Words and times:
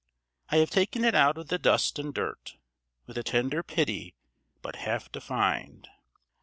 I 0.49 0.55
have 0.57 0.71
taken 0.71 1.05
it 1.05 1.13
out 1.13 1.37
of 1.37 1.49
the 1.49 1.59
dust 1.59 1.99
and 1.99 2.11
dirt, 2.11 2.57
With 3.05 3.19
a 3.19 3.23
tender 3.23 3.61
pity 3.61 4.15
but 4.63 4.77
half 4.77 5.11
defined. 5.11 5.89